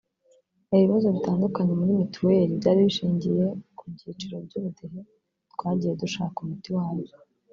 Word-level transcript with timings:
Ibibazo 0.75 1.07
bitandukanye 1.15 1.71
muri 1.79 1.99
mitiweli 1.99 2.59
byari 2.59 2.79
bishingiye 2.87 3.45
ku 3.77 3.83
byiciro 3.93 4.35
by’ubudehe 4.45 4.99
twagiye 5.53 5.93
dushaka 6.01 6.37
umuti 6.39 6.69
wa 6.77 6.87
byo 6.99 7.15